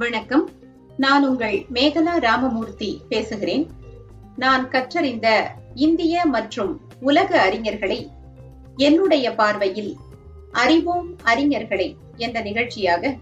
[0.00, 0.50] வணக்கம்.
[0.96, 3.70] நான் உங்கள் மேகலா ராமமூர்த்தி பேசுகிறேன்.
[4.36, 8.08] நான் கற்றறிந்த இந்திய மற்றும் உலக அறிஞர்களை
[8.76, 9.96] என்னுடைய பார்வையில்
[10.52, 13.16] அறிவோம் அறிஞர்களை என்ற நிகழ்ச்சியாக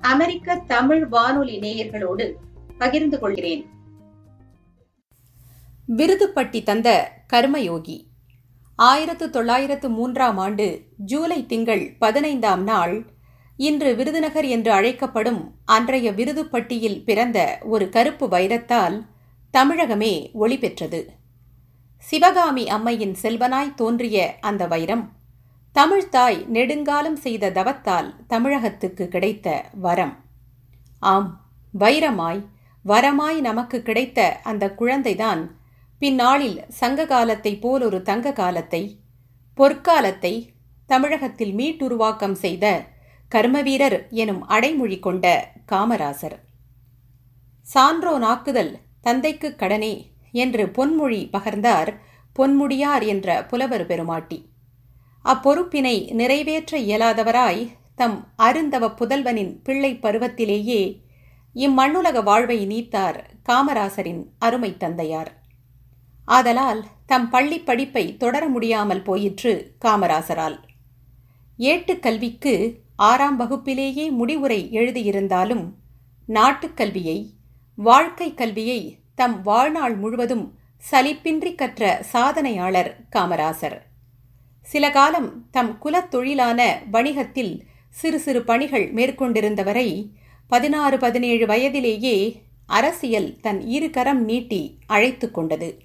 [0.00, 2.32] அமெரிக்க தமிழ் வானொலி நேயர்களோடு
[2.78, 3.66] பகிர்ந்து கொள்கிறேன்.
[5.96, 8.04] விருதுப்பட்டி தந்த கர்மயோகி.
[8.76, 13.12] ஆயிரத்து தொள்ளாயிரத்து மூன்றாம் ஆண்டு ஜூலை திங்கள் பதினைந்தாம் நாள்
[13.58, 18.96] இன்று விருதுநகர் என்று அழைக்கப்படும் அன்றைய விருதுப்பட்டியில் பிறந்த ஒரு கருப்பு வைரத்தால்
[19.54, 21.00] தமிழகமே ஒளி பெற்றது.
[22.04, 25.04] சிவகாமி அம்மையின் செல்வனாய் தோன்றிய அந்த வைரம்
[25.76, 30.14] தமிழ்தாய் நெடுங்காலம் செய்த தவத்தால் தமிழகத்துக்கு கிடைத்த வரம்.
[31.02, 31.30] ஆம்
[31.74, 32.42] வைரமாய்
[32.84, 35.42] வரமாய் நமக்கு கிடைத்த அந்த குழந்தைதான்
[35.98, 38.82] பின்னாளில் சங்க காலத்தை போல் ஒரு தங்க காலத்தை
[39.58, 40.34] பொற்காலத்தை
[40.86, 42.92] தமிழகத்தில் மீட்டுருவாக்கம் செய்த
[43.30, 46.36] கர்மவீரர் எனும் அடைமொழி கொண்ட காமராசர்.
[47.74, 51.90] சான்றோ நாக்குதல் தந்தைக்கு கடனே என்று பொன்மொழி பகர்ந்தார்
[52.36, 54.50] பொன்முடியார் என்ற புலவர் பெருமாட்டி.
[55.24, 61.02] அப்பொறுப்பினை நிறைவேற்ற இயலாதவராய் தம் அருந்தவ புதல்வனின் பிள்ளை பருவத்திலேயே
[61.54, 65.42] இம்மண்ணுலக வாழ்வை நீத்தார் காமராசரின் அருமை தந்தையார்.
[66.24, 69.52] ஆதலால் தம் பள்ளி படிப்பை தொடர முடியாமல் போயிற்று
[69.84, 70.56] காமராசரால்.
[71.58, 75.70] ஏட்டுக்கல்விக்கு ஆறாம் வகுப்பிலேயே முடிவுரை எழுதியிருந்தாலும்
[76.28, 77.26] நாட்டுக்கல்வியை
[77.76, 80.58] வாழ்க்கை கல்வியை தம் வாழ்நாள் முழுவதும்
[80.90, 83.78] சலிப்பின்றி கற்ற சாதனையாளர் காமராசர்.
[84.62, 90.10] சில காலம் தம் குலத்தொழிலான வணிகத்தில் சிறு சிறு பணிகள் மேற்கொண்டிருந்தவரை
[90.48, 95.78] பதினாறு பதினேழு வயதிலேயே அரசியல் தன் இரு கரம் நீட்டி அழைத்து கொண்டது.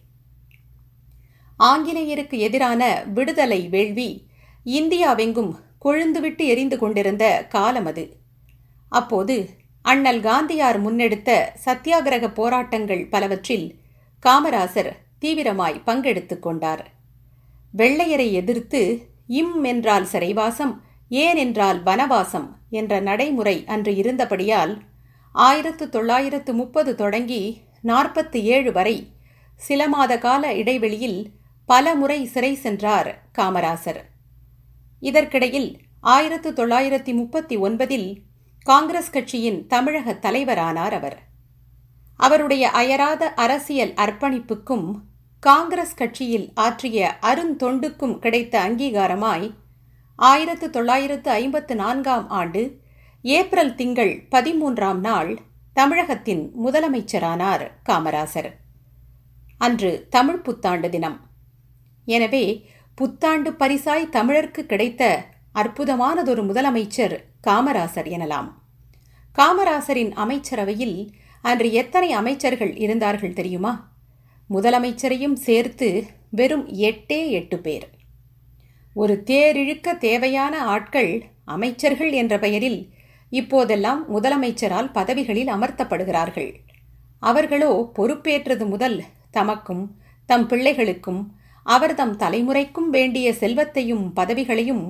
[1.59, 4.27] ஆங்கிலேயருக்கு எதிரான விடுதலை வேள்வி
[4.65, 8.17] இந்தியாவெங்கும் கொழுந்துவிட்டு எரிந்து கொண்டிருந்த காலம் அது.
[8.89, 9.49] அப்போது
[9.81, 11.29] அண்ணல் காந்தியார் முன்னெடுத்த
[11.65, 13.67] சத்தியாகிரக போராட்டங்கள் பலவற்றில்
[14.25, 16.83] காமராசர் தீவிரமாய் பங்கெடுத்து கொண்டார்.
[17.77, 18.81] வெள்ளையரை எதிர்த்து
[19.27, 20.73] இம் என்றால் சிறைவாசம்
[21.09, 24.73] ஏன் என்றால் வனவாசம் என்ற நடைமுறை அன்று இருந்தபடியால்
[25.31, 28.95] ஆயிரத்து தொள்ளாயிரத்து முப்பது தொடங்கி நாற்பத்தி ஏழு வரை
[29.55, 31.19] சில மாத கால இடைவெளியில்
[31.65, 34.01] பல முறை சிறை சென்றார் காமராசர்.
[34.99, 38.09] இதற்கிடையில் ஆயிரத்து தொள்ளாயிரத்தி முப்பத்தி ஒன்பதில்
[38.63, 41.17] காங்கிரஸ் கட்சியின் தமிழக தலைவரானார் அவர்.
[42.15, 44.87] அவருடைய அயராத அரசியல் அர்ப்பணிப்புக்கும்
[45.39, 49.47] காங்கிரஸ் கட்சியில் ஆற்றிய அருந்தொண்டுக்கும் கிடைத்த அங்கீகாரமாய்
[50.15, 52.81] ஆயிரத்து தொள்ளாயிரத்து ஐம்பத்து நான்காம் ஆண்டு
[53.21, 55.39] ஏப்ரல் திங்கள் பதிமூன்றாம் நாள்
[55.73, 58.49] தமிழகத்தின் முதலமைச்சரானார் காமராசர்.
[59.57, 61.17] அன்று தமிழ் புத்தாண்டு தினம்.
[62.07, 62.43] எனவே
[62.99, 68.49] புத்தாண்டு பரிசாய் தமிழர்க்கு கிடைத்த அற்புதமானதொரு முதலமைச்சர் காமராசர் எனலாம்.
[69.37, 71.11] காமராசரின் அமைச்சரவையில்
[71.41, 73.91] அன்று எத்தனை அமைச்சர்கள் இருந்தார்கள் தெரியுமா?
[74.49, 77.89] முதலமைச்சரையும் சேர்த்து வெறும் எட்டே எட்டு பேர்.
[78.93, 82.93] ஒரு தேரிழுக்க தேவையான ஆட்கள் அமைச்சர்கள் என்ற பெயரில்
[83.29, 86.53] இப்போதெல்லாம் முதலமைச்சரால் பதவிகளில் அமர்த்தப்படுகிறார்கள்.
[87.19, 89.87] அவர்களோ பொறுப்பேற்றது முதல் தமக்கும்
[90.25, 91.25] தம் பிள்ளைகளுக்கும்
[91.73, 94.85] அவர்தம் தலைமுறைக்கும் வேண்டிய செல்வத்தையும் பதவிகளையும்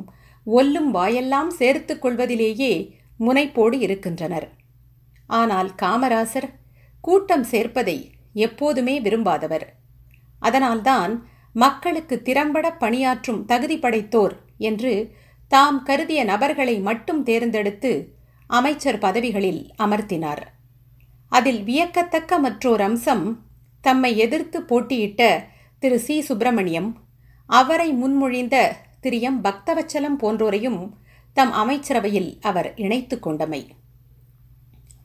[0.48, 2.74] ஒல்லும் வாயெல்லாம் சேர்த்துக் கொள்வதிலேயே
[3.20, 4.48] முனைப்போடு இருக்கின்றனர்.
[5.30, 6.50] ஆனால் காமராசர்
[7.02, 7.98] கூட்டம் சேர்ப்பதை
[8.46, 9.66] எப்போதுமே விரும்பாதவர்.
[10.40, 11.14] அதனால்தான்
[11.56, 14.36] மக்களுக்கு திறம்பட பணியாற்றும் தகுதி படைத்தோர்
[14.70, 14.94] என்று
[15.52, 17.92] தாம் கருதிய நபர்களை மட்டும் தேர்ந்தெடுத்து
[18.50, 20.44] அமைச்சர் பதவிகளில் அமர்த்தினார்.
[21.32, 23.26] அதில் வியக்கத்தக்க மற்றோர் அம்சம்
[23.84, 25.24] தம்மை எதிர்த்து போட்டியிட்ட
[25.80, 26.22] திரு சி.
[26.22, 26.98] சுப்பிரமணியம்
[27.46, 29.44] அவரை முன்மொழிந்த திரு எம்.
[29.44, 30.90] பக்தவச்சலம் போன்றோரையும்
[31.34, 33.68] தம் அமைச்சரவையில் அவர் இணைத்து கொண்டமை.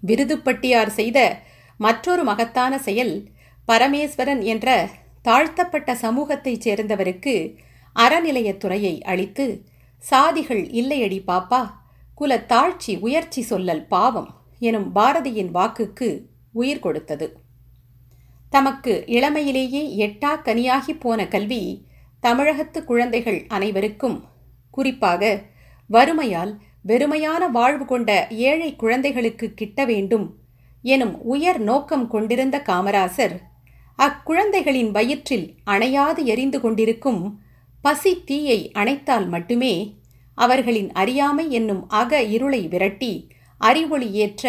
[0.06, 1.42] விருதுப்பட்டியார் செய்த
[1.76, 3.28] மற்றொரு மகத்தான செயல்
[3.68, 4.88] பரமேஸ்வரன் என்ற
[5.22, 7.56] தாழ்த்தப்பட்ட சமூகத்தைச் சேர்ந்தவருக்கு
[7.96, 9.64] அறநிலையத்துறையை அளித்து
[10.10, 11.70] சாதிகள் இல்லையடி பாப்பா
[12.14, 16.20] குல தாழ்ச்சி உயர்ச்சி சொல்லல் பாவம் எனும் பாரதியின் வாக்குக்கு
[16.52, 17.44] உயிர் கொடுத்தது.
[18.54, 21.62] தமக்கு இளமையிலேயே எட்டா கனியாகி போன கல்வி
[22.20, 24.24] தமிழகத்து குழந்தைகள் அனைவருக்கும்.
[24.70, 25.22] குறிப்பாக
[25.90, 26.52] வறுமையால்
[26.86, 30.26] வெறுமையான வாழ்வு கொண்ட ஏழை குழந்தைகளுக்கு கிட்ட வேண்டும்
[30.84, 33.36] எனும் உயர் நோக்கம் கொண்டிருந்த காமராசர்
[33.98, 37.22] அக்குழந்தைகளின் வயிற்றில் அணையாது எரிந்து கொண்டிருக்கும்
[37.84, 39.74] பசி தீயை அணைத்தால் மட்டுமே
[40.38, 43.12] அவர்களின் அறியாமை என்னும் அக இருளை விரட்டி
[43.60, 44.46] அறிவொளி ஏற்ற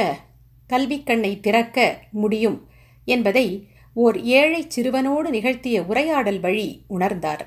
[0.69, 1.79] கல்விக்கண்ணை திறக்க
[2.11, 2.59] முடியும்
[3.07, 3.47] என்பதை
[3.95, 7.43] ஓர் ஏழை சிறுவனோடு நிகழ்த்திய உரையாடல் வழி உணர்ந்தார்.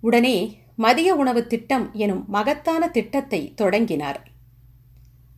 [0.00, 4.20] உடனே மதிய உணவு திட்டம் எனும் மகத்தான திட்டத்தை தொடங்கினார்.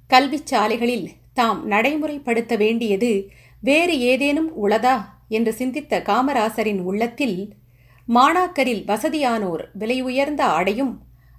[0.07, 4.97] கல்விச் சாலைகளில் தாம் நடைமுறைப்படுத்த வேண்டியது வேறு ஏதேனும் உளதா?
[5.29, 7.55] என்று சிந்தித்த காமராசரின் உள்ளத்தில்
[8.09, 10.93] மாணாக்கரில் வசதியானோர் விலை உயர்ந்த ஆடையும்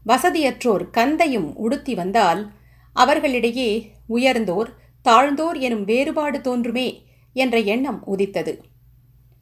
[0.08, 2.52] வசதியற்றோர் கந்தையும் உடுத்தி வந்தால்
[2.94, 4.70] அவர்களிடையே உயர்ந்தோர்
[5.02, 8.54] தாழ்ந்தோர் எனும் வேறுபாடு தோன்றுமே என்ற எண்ணம் உதித்தது.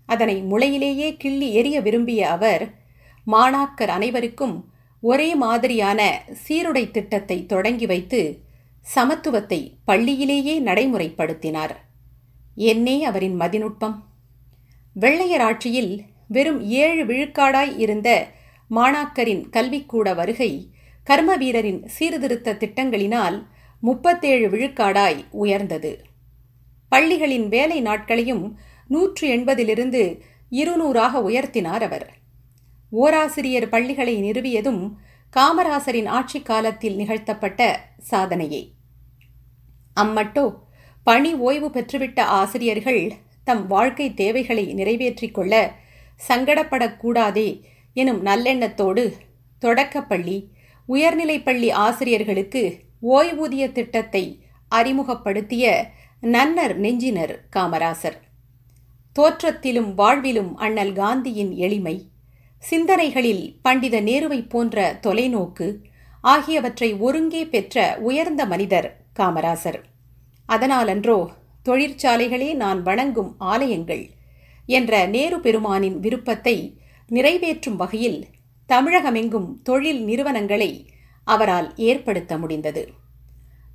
[0.10, 2.64] அதனை முளையிலேயே கிள்ளி எரிய விரும்பிய அவர்
[3.28, 4.56] மாணாக்கர் அனைவருக்கும்
[5.04, 6.02] ஒரே மாதிரியான
[6.44, 8.20] சீருடை திட்டத்தை தொடங்கி வைத்து
[8.86, 11.74] சமத்துவத்தை பள்ளியிலேயே நடைமுறைப்படுத்தினார்.
[12.58, 13.96] என்னே அவரின் மதிநுட்பம்!
[14.96, 15.92] வெள்ளையர் ஆட்சியில்
[16.28, 18.10] வெறும் ஏழு விழுக்காடாய் இருந்த
[18.72, 20.52] மாணாக்கரின் கல்விக்கூட வருகை
[21.08, 23.38] கர்ம வீரரின் சீர்திருத்த திட்டங்களினால்
[23.84, 25.92] முப்பத்தேழு விழுக்காடாய் உயர்ந்தது.
[26.92, 28.46] பள்ளிகளின் வேலை நாட்களையும்
[28.88, 32.14] நூற்று எண்பதிலிருந்து இருநூறாக உயர்த்தினார் அவர்.
[32.92, 34.94] ஓராசிரியர் பள்ளிகளை நிறுவியதும்
[35.34, 38.72] காமராசரின் ஆட்சி காலத்தில் நிகழ்த்தப்பட்ட சாதனையே.
[40.02, 40.54] அம்மட்டோ
[41.04, 43.12] பணி ஓய்வு பெற்றுவிட்ட ஆசிரியர்கள்
[43.44, 45.74] தம் வாழ்க்கை தேவைகளை நிறைவேற்றிக் கொள்ள
[46.28, 47.62] சங்கடப்படக்கூடாதே
[47.94, 49.12] எனும் நல்லெண்ணத்தோடு
[49.60, 50.52] தொடக்கப்பள்ளி
[50.90, 55.90] உயர்நிலைப்பள்ளி ஆசிரியர்களுக்கு ஓய்வூதிய திட்டத்தை அறிமுகப்படுத்திய
[56.22, 58.18] நன்னர் நெஞ்சினர் காமராசர்.
[59.16, 61.96] தோற்றத்திலும் வாழ்விலும் அண்ணல் காந்தியின் எளிமை.
[62.64, 65.68] சிந்தனைகளில் பண்டித நேருவை போன்ற தொலைநோக்கு
[66.22, 68.88] ஆகியவற்றை ஒருங்கே பெற்ற உயர்ந்த மனிதர்
[69.20, 69.80] காமராசர்.
[70.50, 71.28] அதனாலன்றோ
[71.66, 74.04] தொழிற்சாலைகளே நான் வணங்கும் ஆலயங்கள்
[74.66, 76.78] என்ற நேரு பெருமானின் விருப்பத்தை
[77.08, 78.20] நிறைவேற்றும் வகையில்
[78.70, 80.72] தமிழகமெங்கும் தொழில் நிறுவனங்களை
[81.24, 82.84] அவரால் ஏற்படுத்த முடிந்தது.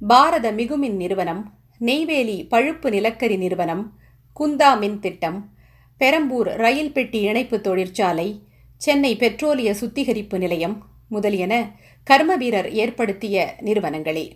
[0.01, 1.43] பாரத மிகுமின் நிறுவனம்
[1.79, 3.99] நெய்வேலி பழுப்பு நிலக்கரி நிறுவனம்
[4.39, 5.51] குந்தா மின் திட்டம்.
[5.97, 11.71] பெரம்பூர் ரயில் பெட்டி இணைப்பு தொழிற்சாலை சென்னை பெட்ரோலிய சுத்திகரிப்பு நிலையம் முதலியன
[12.11, 14.33] கர்மவீரர் ஏற்படுத்திய நிறுவனங்களே.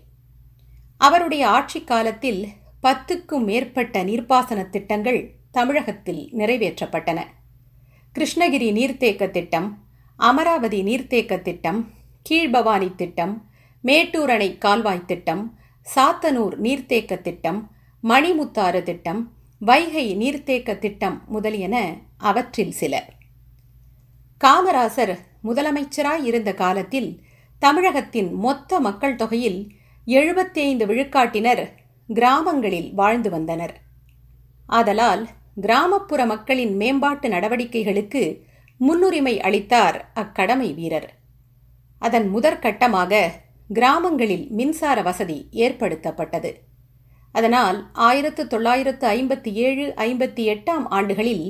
[0.97, 2.47] அவருடைய ஆட்சி காலத்தில்
[2.83, 7.21] பத்துக்கும் மேற்பட்ட நீர்ப்பாசன திட்டங்கள் தமிழகத்தில் நிறைவேற்றப்பட்டன.
[8.15, 9.79] கிருஷ்ணகிரி நீர்த்தேக்க திட்டம்
[10.17, 11.91] அமராவதி நீர்த்தேக்க திட்டம்
[12.31, 13.51] கீழ்பவானி திட்டம்
[13.81, 15.59] மேட்டூர் அணை கால்வாய் திட்டம்
[15.95, 17.71] சாத்தனூர் நீர்த்தேக்க திட்டம்
[18.05, 23.13] மணிமுத்தாறு திட்டம் வைகை நீர்த்தேக்க திட்டம் முதலியன அவற்றில் சில
[24.41, 27.23] காமராசர் முதலமைச்சராய் இருந்த காலத்தில்
[27.59, 29.71] தமிழகத்தின் மொத்த மக்கள் தொகையில்
[30.05, 31.69] எழுபத்தைந்து விழுக்காட்டினர்
[32.09, 33.81] கிராமங்களில் வாழ்ந்து வந்தனர்.
[34.67, 35.29] ஆதலால்
[35.61, 38.41] கிராமப்புற மக்களின் மேம்பாட்டு நடவடிக்கைகளுக்கு
[38.77, 41.15] முன்னுரிமை அளித்தார் அக்கடமை வீரர்.
[41.99, 43.31] அதன் முதற்கட்டமாக
[43.73, 46.53] கிராமங்களில் மின்சார வசதி ஏற்படுத்தப்பட்டது.
[47.35, 51.47] அதனால் ஆயிரத்து தொள்ளாயிரத்து ஐம்பத்தி ஏழு ஐம்பத்தி எட்டாம் ஆண்டுகளில்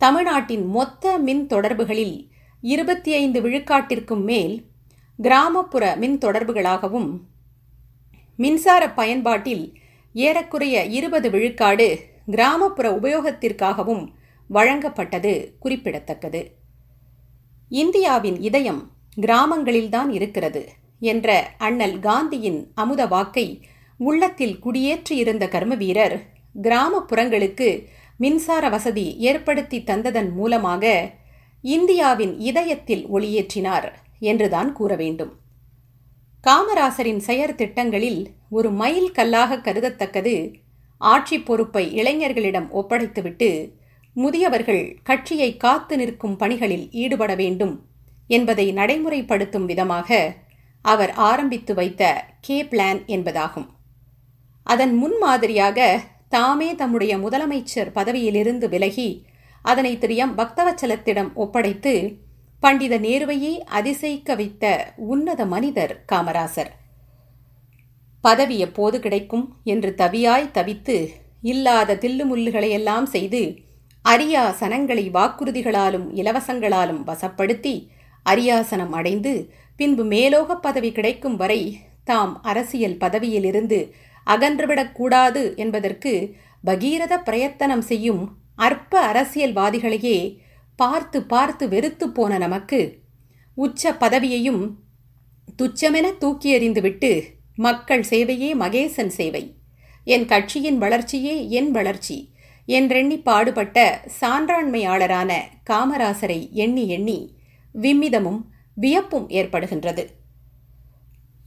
[0.00, 2.16] தமிழ்நாட்டின் மொத்த மின் தொடர்புகளில்
[2.62, 4.54] இருபத்தி ஐந்து விழுக்காட்டிற்கும் மேல்
[5.18, 7.10] கிராமப்புற மின் தொடர்புகளாகவும்
[8.38, 9.64] மின்சார பயன்பாட்டில்
[10.14, 11.88] ஏறக்குறைய இருபது விழுக்காடு
[12.30, 14.04] கிராமப்புற உபயோகத்திற்காகவும்
[14.50, 16.42] வழங்கப்பட்டது குறிப்பிடத்தக்கது.
[17.68, 18.82] இந்தியாவின் இதயம்
[19.20, 20.62] கிராமங்களில்தான் இருக்கிறது
[21.00, 21.28] என்ற
[21.58, 23.46] அண்ணல் காந்தியின் அமுத வாக்கை
[23.98, 26.16] உள்ளத்தில் குடியேற்றியிருந்த கர்மவீரர்
[26.62, 27.86] கிராமப்புறங்களுக்கு
[28.18, 31.12] மின்சார வசதி ஏற்படுத்தி தந்ததன் மூலமாக
[31.62, 35.32] இந்தியாவின் இதயத்தில் ஒளியேற்றினார் என்றுதான் கூற வேண்டும்.
[36.44, 40.54] காமராசரின் செயற் திட்டங்களில் ஒரு மைல் கல்லாக கருதத்தக்கது
[40.98, 43.72] ஆட்சி பொறுப்பை இளைஞர்களிடம் ஒப்படைத்துவிட்டு
[44.14, 47.86] முதியவர்கள் கட்சியை காத்து நிற்கும் பணிகளில் ஈடுபட வேண்டும்
[48.26, 50.36] என்பதை நடைமுறைப்படுத்தும் விதமாக
[50.82, 53.66] அவர் ஆரம்பித்து வைத்த கே பிளான் என்பதாகும்.
[54.66, 55.80] அதன் முன்மாதிரியாக
[56.28, 59.26] தாமே தம்முடைய முதலமைச்சர் பதவியிலிருந்து விலகி
[59.64, 61.92] அதனை திரு எம் பக்தவச்சலத்திடம் ஒப்படைத்து
[62.62, 64.64] பண்டித நேருவையே அதிசயிக்க வைத்த
[64.96, 66.70] உன்னத மனிதர் காமராசர்.
[68.24, 70.96] பதவி எப்போது கிடைக்கும் என்று தவியாய் தவித்து
[71.42, 73.42] இல்லாத தில்லுமுல்லுகளையெல்லாம் செய்து
[74.04, 77.74] அரியா சனங்களை வாக்குறுதிகளாலும் இலவசங்களாலும் வசப்படுத்தி
[78.26, 79.32] அரியாசனம் அடைந்து
[79.76, 81.60] பின்பு மேலோக பதவி கிடைக்கும் வரை
[82.04, 83.78] தாம் அரசியல் பதவியிலிருந்து
[84.26, 88.22] அகன்றுவிடக்கூடாது என்பதற்கு பகீரத பிரயத்தனம் செய்யும்
[88.54, 90.18] அற்ப அரசியல்வாதிகளையே
[90.76, 92.80] பார்த்து பார்த்து வெறுத்து போன நமக்கு
[93.54, 94.62] உச்ச பதவியையும்
[95.58, 97.10] துச்சமென தூக்கி எறிந்துவிட்டு
[97.56, 99.56] மக்கள் சேவையே மகேசன் சேவை.
[100.04, 102.16] என் கட்சியின் வளர்ச்சியே என் வளர்ச்சி
[102.68, 103.78] என்றெண்ணி பாடுபட்ட
[104.20, 105.32] சான்றாண்மையாளரான
[105.70, 107.18] காமராசரை எண்ணி எண்ணி
[107.74, 108.40] விம்மிதமும்
[108.74, 110.04] வியப்பும் ஏற்படுகின்றது.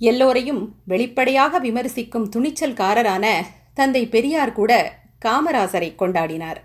[0.01, 3.25] எல்லோரையும் வெளிப்படையாக விமர்சிக்கும் துணிச்சல்காரரான
[3.73, 4.71] தந்தை பெரியார் கூட
[5.25, 6.57] காமராசரை கொண்டாடினார்.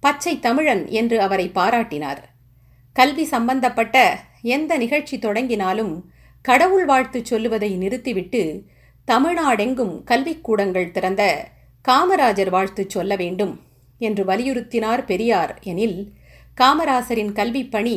[0.00, 2.20] பச்சை தமிழன் என்று அவரை பாராட்டினார்.
[2.92, 3.96] கல்வி சம்பந்தப்பட்ட
[4.42, 6.10] எந்த நிகழ்ச்சி தொடங்கினாலும்
[6.42, 8.62] கடவுள் வாழ்த்து சொல்லுவதை நிறுத்திவிட்டு
[9.08, 11.50] தமிழ்நாடெங்கும் கல்விக்கூடங்கள் திறந்த
[11.88, 13.60] காமராஜர் வாழ்த்து சொல்ல வேண்டும்
[13.98, 15.98] என்று வலியுறுத்தினார் பெரியார் எனில்
[16.60, 17.96] காமராசரின் கல்விப்பணி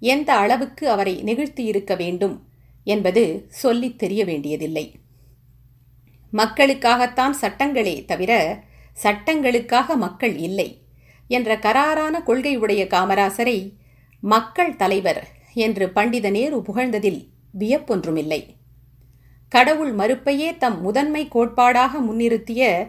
[0.00, 2.36] எந்த அளவுக்கு அவரை நெகிழ்த்தியிருக்க வேண்டும்
[2.84, 4.98] என்பது சொல்லித் தெரிய வேண்டியதில்லை.
[6.32, 8.62] மக்களுக்காகத்தான் சட்டங்களே தவிர
[9.02, 10.82] சட்டங்களுக்காக மக்கள் இல்லை
[11.28, 13.72] என்ற கராரான கொள்கையுடைய காமராசரை
[14.20, 17.26] மக்கள் தலைவர் என்று பண்டித நேரு புகழ்ந்ததில்
[17.58, 18.46] வியப்பொன்றுமில்லை.
[19.48, 22.88] கடவுள் மறுப்பையே தம் முதன்மை கோட்பாடாக முன்னிறுத்திய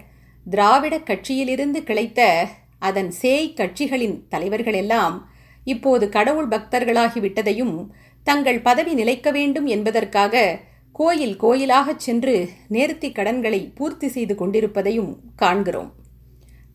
[0.50, 2.48] திராவிட கட்சியிலிருந்து கிளைத்த
[2.80, 5.22] அதன் சேய் கட்சிகளின் தலைவர்களெல்லாம்
[5.64, 7.88] இப்போது கடவுள் பக்தர்களாகிவிட்டதையும்
[8.24, 10.60] தங்கள் பதவி நிலைக்க வேண்டும் என்பதற்காக
[10.92, 15.92] கோயில் கோயிலாகச் சென்று நேர்த்தி கடன்களை பூர்த்தி செய்து கொண்டிருப்பதையும் காண்கிறோம்.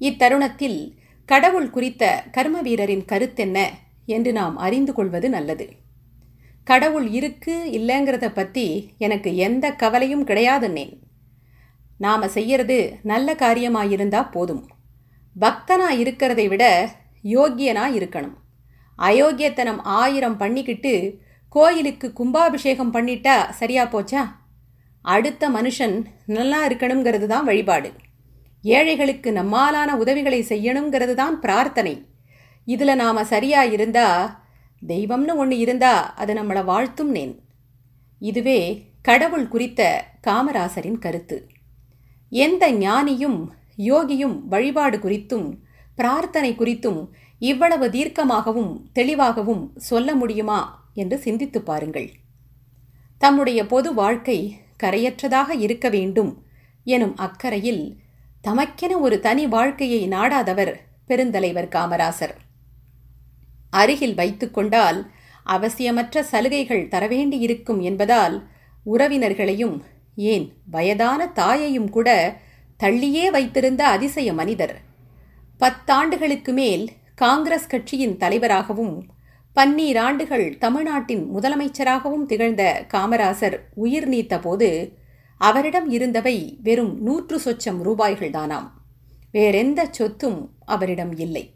[0.01, 0.79] இத்தருணத்தில்
[1.25, 3.59] கடவுள் குறித்த கர்ம வீரரின் கருத்தென்ன
[4.07, 5.69] என்று நாம் அறிந்து கொள்வது நல்லது.
[6.65, 8.67] கடவுள் இருக்கு இல்லைங்கிறத பற்றி
[8.99, 10.93] எனக்கு எந்த கவலையும் கிடையாதுன்னேன்
[11.99, 14.69] நாம செய்யறது நல்ல காரியமாயிருந்தா போதும்.
[15.41, 16.65] பக்தனா இருக்கிறதை விட
[17.25, 18.37] யோக்கியனா இருக்கணும்.
[18.99, 20.93] அயோக்கியத்தனம் ஆயிரம் பண்ணிக்கிட்டு
[21.49, 24.23] கோயிலுக்கு கும்பாபிஷேகம் பண்ணிட்டா சரியா போச்சா?
[25.03, 27.93] அடுத்த மனுஷன் நல்லா இருக்கணுங்கிறது தான் வழிபாடு.
[28.63, 32.07] ஏழைகளுக்கு நம்மாலான உதவிகளை செய்யணுங்கிறது தான் பிரார்த்தனை.
[32.65, 34.07] இதில் நாம் சரியா இருந்தா
[34.87, 37.35] தெய்வம்னு ஒன்று இருந்தா அது நம்மளை வாழ்த்தும் நேன்.
[38.19, 38.61] இதுவே
[39.03, 41.49] கடவுள் குறித்த காமராசரின் கருத்து.
[42.31, 43.39] எந்த ஞானியும்
[43.77, 45.49] யோகியும் வழிபாடு குறித்தும்
[45.95, 47.01] பிரார்த்தனை குறித்தும்
[47.39, 50.88] இவ்வளவு தீர்க்கமாகவும் தெளிவாகவும் சொல்ல முடியுமா?
[50.99, 52.11] என்று சிந்தித்து பாருங்கள்.
[53.19, 54.39] தம்முடைய பொது வாழ்க்கை
[54.83, 56.33] கரையற்றதாக இருக்க வேண்டும்
[56.85, 57.97] எனும் அக்கறையில்
[58.49, 60.75] தமக்கென ஒரு தனி வாழ்க்கையை நாடாதவர்
[61.09, 62.35] பெருந்தலைவர் காமராசர்.
[63.71, 65.01] அருகில் வைத்துக்கொண்டால்
[65.47, 68.37] அவசியமற்ற சலுகைகள் தரவேண்டியிருக்கும் என்பதால்
[68.87, 69.77] உறவினர்களையும்
[70.15, 72.09] ஏன் வயதான தாயையும் கூட
[72.79, 74.75] தள்ளியே வைத்திருந்த அதிசய மனிதர்.
[75.61, 78.95] பத்தாண்டுகளுக்கு மேல் காங்கிரஸ் கட்சியின் தலைவராகவும்
[79.57, 84.99] பன்னீராண்டுகள் தமிழ்நாட்டின் முதலமைச்சராகவும் திகழ்ந்த காமராசர் உயிர் நீத்த போது
[85.37, 88.69] அவரிடம் இருந்தவை வெறும் நூற்று சொச்சம் ரூபாய்கள்தானாம்
[89.33, 91.55] வேறெந்த சொத்தும் அவரிடம் இல்லை.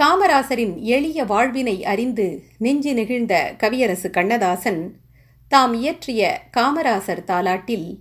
[0.00, 5.00] காமராசரின் எளிய வாழ்வினை அறிந்து நெஞ்சு நெகிழ்ந்த கவியரசு கண்ணதாசன்
[5.48, 8.00] தாம் இயற்றிய காமராசர் தாலாட்டில்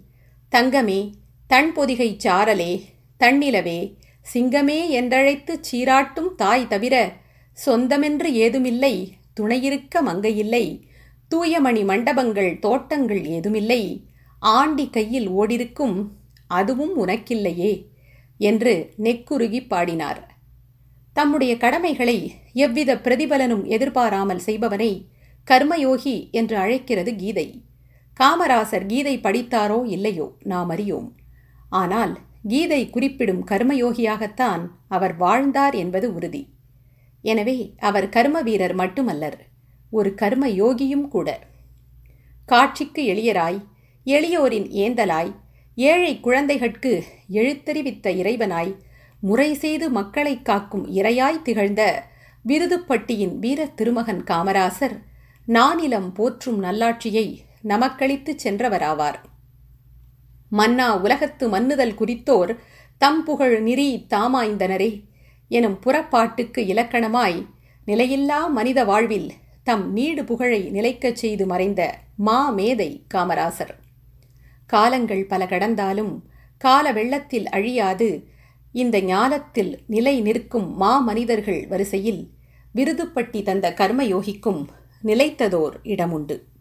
[0.52, 1.14] தங்கமே
[1.50, 2.84] தன்பொதிகை சாரலே
[3.20, 3.98] தன்னிலவே
[4.34, 7.23] சிங்கமே என்றழைத்துச் சீராட்டும் தாய் தவிர
[7.58, 10.86] சொந்தமென்று ஏதுமில்லை துணையிருக்க மங்கையில்லை
[11.32, 14.06] தூயமணி மண்டபங்கள் தோட்டங்கள் ஏதுமில்லை
[14.40, 16.12] ஆண்டி கையில் ஓடிருக்கும்
[16.48, 17.90] அதுவும் உனக்கில்லையே
[18.38, 20.28] என்று நெக்குருகி பாடினார்.
[21.14, 25.10] தம்முடைய கடமைகளை எவ்வித பிரதிபலனும் எதிர்பாராமல் செய்பவனை
[25.48, 27.64] கர்மயோகி என்று அழைக்கிறது கீதை.
[28.20, 31.12] காமராசர் கீதை படித்தாரோ இல்லையோ நாம் அறியோம்.
[31.70, 32.18] ஆனால்
[32.48, 36.53] கீதை குறிப்பிடும் கர்மயோகியாகத்தான் அவர் வாழ்ந்தார் என்பது உறுதி.
[37.24, 39.38] எனவே அவர் கர்ம வீரர் மட்டுமல்லர்.
[39.90, 41.28] ஒரு கர்ம யோகியும் கூட.
[42.46, 43.60] காட்சிக்கு எளியராய்
[44.06, 45.32] எளியோரின் ஏந்தலாய்
[45.76, 48.74] ஏழை குழந்தைகட்கு எழுத்தறிவித்த இறைவனாய்
[49.20, 52.04] முறை செய்து மக்களை காக்கும் இரையாய் திகழ்ந்த
[52.48, 54.96] விருதுப்பட்டியின் வீர திருமகன் காமராசர்
[55.48, 57.28] நானிலம் போற்றும் நல்லாட்சியை
[57.64, 59.20] நமக்களித்துச் சென்றவராவார்.
[60.50, 62.52] மன்னா உலகத்து மன்னுதல் குறித்தோர்
[62.98, 64.92] தம் புகழ் நிறி தாமாய்ந்தனரே.
[65.48, 67.46] எனும் புறப்பாட்டுக்கு இலக்கணமாய்
[67.88, 69.32] நிலையில்லா மனித வாழ்வில்
[69.64, 73.76] தம் நீடு புகழை நிலைக்கச் செய்து மறைந்த மா மேதை காமராசர்.
[74.66, 76.24] காலங்கள் பல கடந்தாலும்
[76.58, 78.28] கால வெள்ளத்தில் அழியாது.
[78.72, 82.30] இந்த ஞானத்தில் நிலை நிற்கும் மா மனிதர்கள் வரிசையில்
[82.76, 84.66] விருதுப்பட்டி தந்த கர்மயோகிக்கும்
[85.04, 86.53] நிலைத்ததோர் இடமுண்டு.